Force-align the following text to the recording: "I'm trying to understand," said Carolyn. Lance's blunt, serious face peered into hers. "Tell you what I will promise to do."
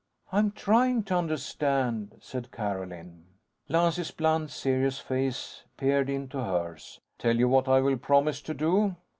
"I'm 0.31 0.49
trying 0.53 1.03
to 1.03 1.15
understand," 1.15 2.15
said 2.21 2.51
Carolyn. 2.51 3.23
Lance's 3.69 4.09
blunt, 4.09 4.49
serious 4.49 4.97
face 4.97 5.63
peered 5.77 6.09
into 6.09 6.43
hers. 6.43 6.99
"Tell 7.19 7.35
you 7.37 7.47
what 7.47 7.67
I 7.67 7.81
will 7.81 7.97
promise 7.97 8.41
to 8.41 8.55
do." 8.55 8.95